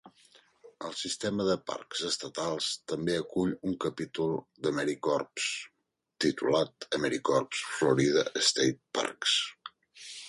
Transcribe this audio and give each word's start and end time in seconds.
El 0.87 0.93
sistema 0.99 1.43
de 1.49 1.57
parcs 1.71 1.99
estatals 2.07 2.69
també 2.91 3.17
acull 3.23 3.53
un 3.71 3.77
capítol 3.85 4.33
d'AmeriCorps, 4.65 5.47
titulat 6.27 6.89
AmeriCorps 7.01 7.63
Florida 7.77 8.27
State 8.49 8.83
Parks. 9.01 9.41